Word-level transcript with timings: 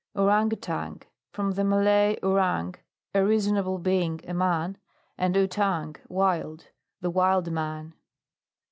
OURANG 0.15 0.51
OUTANG. 0.53 1.03
From 1.31 1.51
the 1.51 1.63
Malay, 1.63 2.17
ourang, 2.23 2.73
a 3.13 3.23
reasonable 3.23 3.77
being, 3.77 4.19
a 4.27 4.33
man, 4.33 4.79
and 5.15 5.37
outang, 5.37 5.95
wild. 6.07 6.69
The 7.01 7.11
wild 7.11 7.51
man. 7.51 7.93